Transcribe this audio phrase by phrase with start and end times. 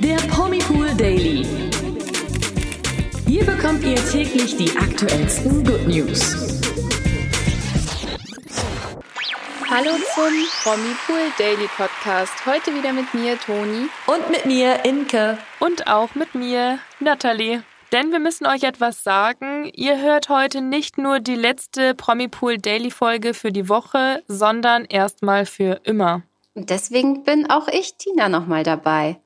[0.00, 1.44] Der Promipool Daily.
[3.26, 6.36] Hier bekommt ihr täglich die aktuellsten Good News.
[9.68, 10.32] Hallo zum
[10.62, 12.46] Promipool Daily Podcast.
[12.46, 13.88] Heute wieder mit mir, Toni.
[14.06, 15.36] Und mit mir, Inke.
[15.58, 17.64] Und auch mit mir, Nathalie.
[17.90, 19.68] Denn wir müssen euch etwas sagen.
[19.74, 25.44] Ihr hört heute nicht nur die letzte Promipool Daily Folge für die Woche, sondern erstmal
[25.44, 26.22] für immer.
[26.54, 29.20] Und deswegen bin auch ich, Tina, nochmal dabei.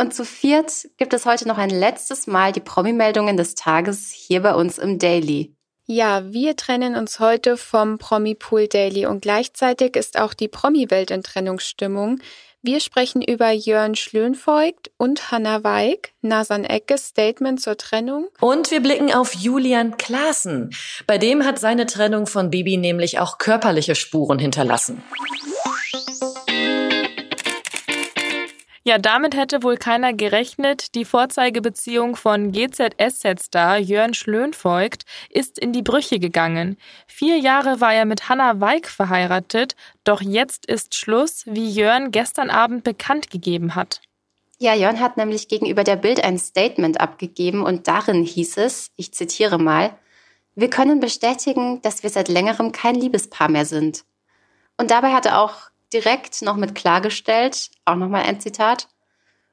[0.00, 4.42] Und zu viert gibt es heute noch ein letztes Mal die Promi-Meldungen des Tages hier
[4.42, 5.52] bei uns im Daily.
[5.86, 11.24] Ja, wir trennen uns heute vom Promi-Pool Daily und gleichzeitig ist auch die Promi-Welt in
[11.24, 12.20] Trennungsstimmung.
[12.62, 18.28] Wir sprechen über Jörn Schlönvoigt und Hanna Weig, Nasan Eckes Statement zur Trennung.
[18.40, 20.70] Und wir blicken auf Julian Klaassen.
[21.06, 25.02] Bei dem hat seine Trennung von Bibi nämlich auch körperliche Spuren hinterlassen.
[28.88, 30.94] Ja, damit hätte wohl keiner gerechnet.
[30.94, 36.78] Die Vorzeigebeziehung von GZSZ-Star Jörn Schlönvoigt ist in die Brüche gegangen.
[37.06, 42.48] Vier Jahre war er mit Hanna Weig verheiratet, doch jetzt ist Schluss, wie Jörn gestern
[42.48, 44.00] Abend bekannt gegeben hat.
[44.56, 49.12] Ja, Jörn hat nämlich gegenüber der Bild ein Statement abgegeben und darin hieß es, ich
[49.12, 49.98] zitiere mal,
[50.54, 54.06] wir können bestätigen, dass wir seit längerem kein Liebespaar mehr sind.
[54.78, 58.88] Und dabei hat er auch direkt noch mit klargestellt, auch nochmal ein Zitat,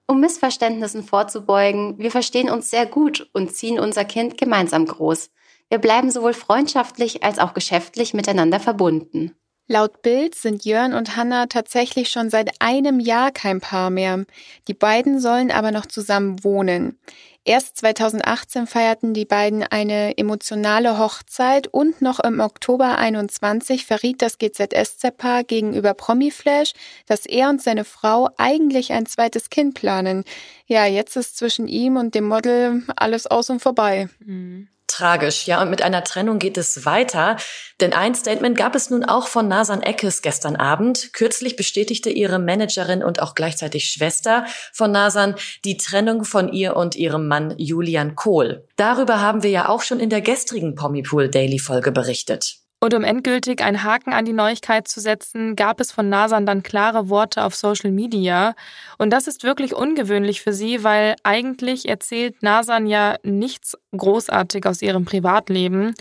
[0.07, 5.31] um Missverständnissen vorzubeugen, wir verstehen uns sehr gut und ziehen unser Kind gemeinsam groß.
[5.69, 9.35] Wir bleiben sowohl freundschaftlich als auch geschäftlich miteinander verbunden.
[9.67, 14.25] Laut Bild sind Jörn und Hannah tatsächlich schon seit einem Jahr kein Paar mehr.
[14.67, 16.99] Die beiden sollen aber noch zusammen wohnen.
[17.47, 24.39] Erst 2018 feierten die beiden eine emotionale Hochzeit und noch im Oktober 21 verriet das
[24.39, 26.73] GZSZ-Paar gegenüber Promiflash,
[27.05, 30.23] dass er und seine Frau eigentlich ein zweites Kind planen.
[30.65, 34.09] Ja, jetzt ist zwischen ihm und dem Model alles aus und vorbei.
[34.19, 35.45] Mhm tragisch.
[35.47, 37.37] Ja, und mit einer Trennung geht es weiter.
[37.81, 41.11] Denn ein Statement gab es nun auch von Nasan Eckes gestern Abend.
[41.13, 45.35] Kürzlich bestätigte ihre Managerin und auch gleichzeitig Schwester von Nasan
[45.65, 48.63] die Trennung von ihr und ihrem Mann Julian Kohl.
[48.77, 52.64] Darüber haben wir ja auch schon in der gestrigen Pommypool Daily Folge berichtet.
[52.85, 56.61] Und um endgültig einen Haken an die Neuigkeit zu setzen, gab es von Nasan dann
[56.61, 58.53] klare Worte auf Social Media.
[58.99, 64.83] Und das ist wirklich ungewöhnlich für sie, weil eigentlich erzählt Nasan ja nichts großartig aus
[64.83, 65.95] ihrem Privatleben.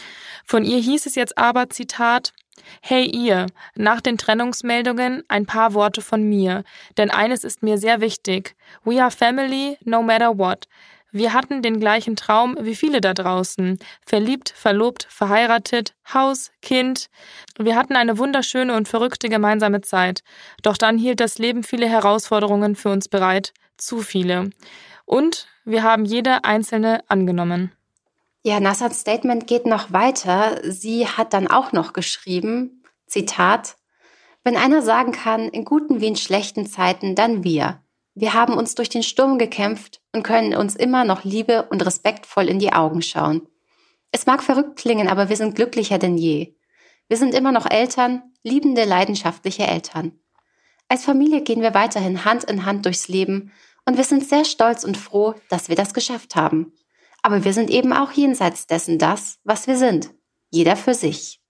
[0.44, 2.34] Von ihr hieß es jetzt aber, Zitat,
[2.82, 6.64] Hey ihr, nach den Trennungsmeldungen ein paar Worte von mir,
[6.98, 8.56] denn eines ist mir sehr wichtig.
[8.84, 10.68] We are family, no matter what.
[11.14, 13.78] Wir hatten den gleichen Traum wie viele da draußen.
[14.04, 17.08] Verliebt, verlobt, verheiratet, Haus, Kind.
[17.56, 20.24] Wir hatten eine wunderschöne und verrückte gemeinsame Zeit.
[20.62, 23.52] Doch dann hielt das Leben viele Herausforderungen für uns bereit.
[23.76, 24.50] Zu viele.
[25.04, 27.70] Und wir haben jede einzelne angenommen.
[28.42, 30.60] Ja, Nassans Statement geht noch weiter.
[30.64, 33.76] Sie hat dann auch noch geschrieben, Zitat,
[34.42, 37.83] wenn einer sagen kann, in guten wie in schlechten Zeiten, dann wir.
[38.14, 42.48] Wir haben uns durch den Sturm gekämpft und können uns immer noch liebe und respektvoll
[42.48, 43.48] in die Augen schauen.
[44.12, 46.54] Es mag verrückt klingen, aber wir sind glücklicher denn je.
[47.08, 50.12] Wir sind immer noch Eltern, liebende, leidenschaftliche Eltern.
[50.88, 53.50] Als Familie gehen wir weiterhin Hand in Hand durchs Leben
[53.84, 56.72] und wir sind sehr stolz und froh, dass wir das geschafft haben.
[57.22, 60.10] Aber wir sind eben auch jenseits dessen das, was wir sind.
[60.50, 61.40] Jeder für sich.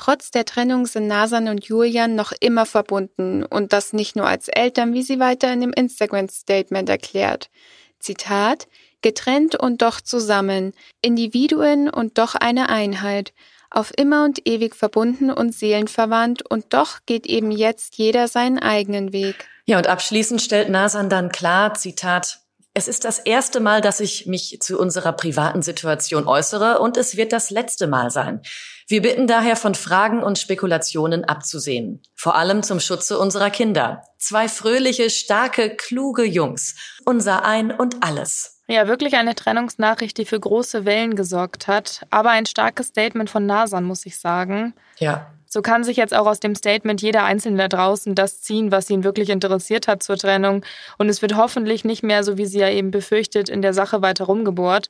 [0.00, 4.46] Trotz der Trennung sind Nasan und Julian noch immer verbunden und das nicht nur als
[4.46, 7.50] Eltern, wie sie weiter in dem Instagram-Statement erklärt.
[7.98, 8.68] Zitat,
[9.02, 10.72] getrennt und doch zusammen,
[11.02, 13.32] Individuen und doch eine Einheit,
[13.70, 19.12] auf immer und ewig verbunden und seelenverwandt und doch geht eben jetzt jeder seinen eigenen
[19.12, 19.48] Weg.
[19.66, 22.38] Ja, und abschließend stellt Nasan dann klar, Zitat,
[22.78, 27.16] es ist das erste Mal, dass ich mich zu unserer privaten Situation äußere und es
[27.16, 28.40] wird das letzte Mal sein.
[28.86, 32.00] Wir bitten daher von Fragen und Spekulationen abzusehen.
[32.14, 34.04] Vor allem zum Schutze unserer Kinder.
[34.16, 36.76] Zwei fröhliche, starke, kluge Jungs.
[37.04, 38.62] Unser Ein und alles.
[38.68, 42.06] Ja, wirklich eine Trennungsnachricht, die für große Wellen gesorgt hat.
[42.10, 44.72] Aber ein starkes Statement von Nasan, muss ich sagen.
[44.98, 45.26] Ja.
[45.48, 48.90] So kann sich jetzt auch aus dem Statement jeder Einzelne da draußen das ziehen, was
[48.90, 50.62] ihn wirklich interessiert hat zur Trennung.
[50.98, 54.02] Und es wird hoffentlich nicht mehr, so wie sie ja eben befürchtet, in der Sache
[54.02, 54.88] weiter rumgebohrt.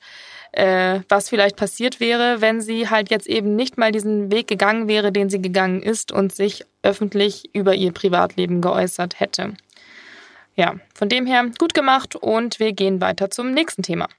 [0.51, 4.87] Äh, was vielleicht passiert wäre, wenn sie halt jetzt eben nicht mal diesen Weg gegangen
[4.87, 9.53] wäre, den sie gegangen ist und sich öffentlich über ihr Privatleben geäußert hätte.
[10.55, 14.09] Ja, von dem her gut gemacht und wir gehen weiter zum nächsten Thema.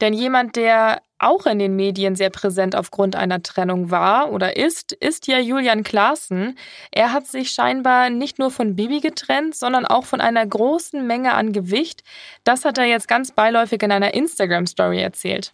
[0.00, 4.92] Denn jemand, der auch in den Medien sehr präsent aufgrund einer Trennung war oder ist,
[4.92, 6.56] ist ja Julian Klaassen.
[6.90, 11.34] Er hat sich scheinbar nicht nur von Bibi getrennt, sondern auch von einer großen Menge
[11.34, 12.02] an Gewicht.
[12.42, 15.52] Das hat er jetzt ganz beiläufig in einer Instagram-Story erzählt.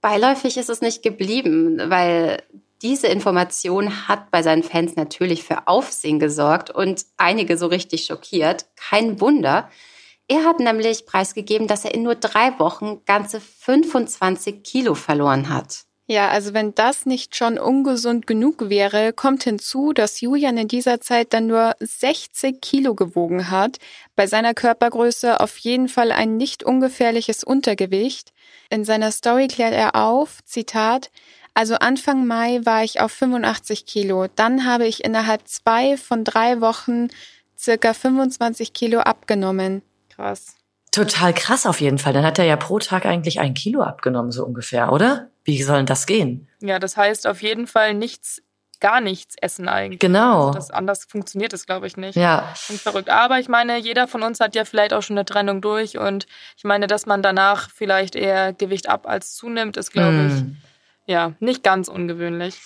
[0.00, 2.42] Beiläufig ist es nicht geblieben, weil
[2.80, 8.66] diese Information hat bei seinen Fans natürlich für Aufsehen gesorgt und einige so richtig schockiert.
[8.76, 9.70] Kein Wunder.
[10.28, 15.84] Er hat nämlich preisgegeben, dass er in nur drei Wochen ganze 25 Kilo verloren hat.
[16.06, 21.00] Ja, also wenn das nicht schon ungesund genug wäre, kommt hinzu, dass Julian in dieser
[21.00, 23.78] Zeit dann nur 60 Kilo gewogen hat.
[24.16, 28.32] Bei seiner Körpergröße auf jeden Fall ein nicht ungefährliches Untergewicht.
[28.68, 31.10] In seiner Story klärt er auf, Zitat,
[31.54, 34.26] also Anfang Mai war ich auf 85 Kilo.
[34.34, 37.08] Dann habe ich innerhalb zwei von drei Wochen
[37.58, 39.82] circa 25 Kilo abgenommen.
[40.14, 40.56] Krass.
[40.90, 42.12] Total krass auf jeden Fall.
[42.12, 45.30] Dann hat er ja pro Tag eigentlich ein Kilo abgenommen, so ungefähr, oder?
[45.42, 46.48] Wie soll denn das gehen?
[46.60, 48.42] Ja, das heißt auf jeden Fall nichts,
[48.78, 50.00] gar nichts essen eigentlich.
[50.00, 50.48] Genau.
[50.48, 52.14] Also das, anders funktioniert das, glaube ich, nicht.
[52.14, 52.54] Ja.
[52.68, 53.08] Und verrückt.
[53.08, 56.26] Aber ich meine, jeder von uns hat ja vielleicht auch schon eine Trennung durch und
[56.58, 60.56] ich meine, dass man danach vielleicht eher Gewicht ab als zunimmt, ist, glaube mm.
[61.06, 62.60] ich, ja, nicht ganz ungewöhnlich.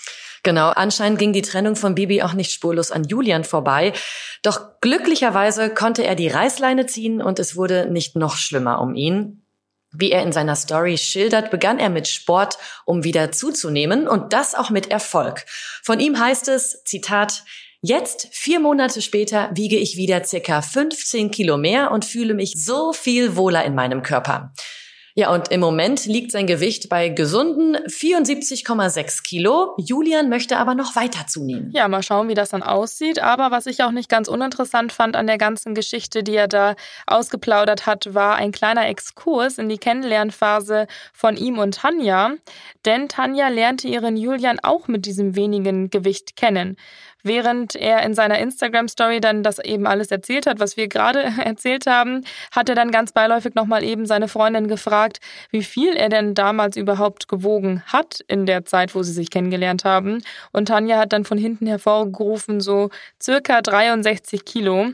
[0.46, 3.92] Genau, anscheinend ging die Trennung von Bibi auch nicht spurlos an Julian vorbei.
[4.44, 9.42] Doch glücklicherweise konnte er die Reißleine ziehen und es wurde nicht noch schlimmer um ihn.
[9.90, 14.54] Wie er in seiner Story schildert, begann er mit Sport, um wieder zuzunehmen und das
[14.54, 15.44] auch mit Erfolg.
[15.82, 17.42] Von ihm heißt es, Zitat,
[17.80, 22.92] Jetzt, vier Monate später, wiege ich wieder circa 15 Kilo mehr und fühle mich so
[22.92, 24.52] viel wohler in meinem Körper.
[25.18, 29.74] Ja, und im Moment liegt sein Gewicht bei gesunden 74,6 Kilo.
[29.78, 31.70] Julian möchte aber noch weiter zunehmen.
[31.72, 33.18] Ja, mal schauen, wie das dann aussieht.
[33.22, 36.74] Aber was ich auch nicht ganz uninteressant fand an der ganzen Geschichte, die er da
[37.06, 42.34] ausgeplaudert hat, war ein kleiner Exkurs in die Kennenlernphase von ihm und Tanja.
[42.84, 46.76] Denn Tanja lernte ihren Julian auch mit diesem wenigen Gewicht kennen
[47.26, 51.86] während er in seiner Instagram-Story dann das eben alles erzählt hat, was wir gerade erzählt
[51.86, 55.20] haben, hat er dann ganz beiläufig nochmal eben seine Freundin gefragt,
[55.50, 59.84] wie viel er denn damals überhaupt gewogen hat in der Zeit, wo sie sich kennengelernt
[59.84, 60.22] haben.
[60.52, 62.90] Und Tanja hat dann von hinten hervorgerufen, so
[63.22, 64.92] circa 63 Kilo.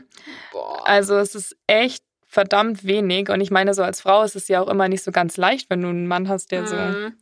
[0.51, 0.87] Boah.
[0.87, 2.03] Also es ist echt
[2.33, 3.29] verdammt wenig.
[3.29, 5.69] Und ich meine, so als Frau ist es ja auch immer nicht so ganz leicht,
[5.69, 6.67] wenn du einen Mann hast, der mhm.
[6.67, 6.77] so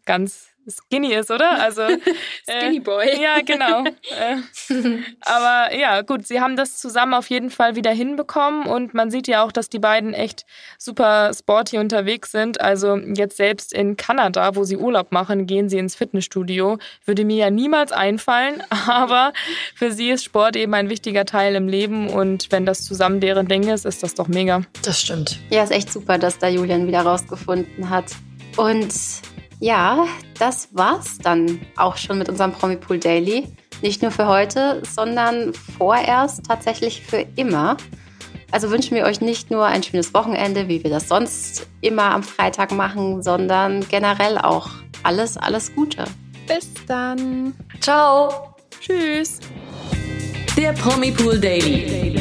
[0.05, 1.61] ganz skinny ist, oder?
[1.61, 1.81] Also
[2.49, 3.07] Skinny Boy.
[3.07, 3.83] Äh, ja, genau.
[3.85, 4.37] Äh,
[5.21, 9.27] aber ja, gut, sie haben das zusammen auf jeden Fall wieder hinbekommen und man sieht
[9.27, 10.45] ja auch, dass die beiden echt
[10.77, 12.61] super sporty unterwegs sind.
[12.61, 16.77] Also jetzt selbst in Kanada, wo sie Urlaub machen, gehen sie ins Fitnessstudio.
[17.05, 19.33] Würde mir ja niemals einfallen, aber
[19.75, 23.47] für sie ist Sport eben ein wichtiger Teil im Leben und wenn das zusammen deren
[23.47, 24.61] Ding ist, ist das doch mega.
[24.83, 25.39] Das stimmt.
[25.49, 28.05] Ja, ist echt super, dass da Julian wieder rausgefunden hat.
[28.57, 28.93] Und
[29.61, 30.07] ja,
[30.39, 33.47] das war's dann auch schon mit unserem Promipool Daily.
[33.81, 37.77] Nicht nur für heute, sondern vorerst tatsächlich für immer.
[38.51, 42.23] Also wünschen wir euch nicht nur ein schönes Wochenende, wie wir das sonst immer am
[42.23, 44.69] Freitag machen, sondern generell auch
[45.03, 46.05] alles, alles Gute.
[46.47, 47.53] Bis dann.
[47.79, 48.55] Ciao.
[48.79, 49.39] Tschüss.
[50.57, 52.20] Der Promipool Daily.